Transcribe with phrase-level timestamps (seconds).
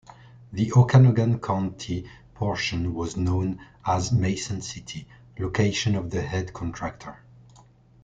[0.51, 7.19] The Okanogan County portion was known as Mason City, location of the head contractor.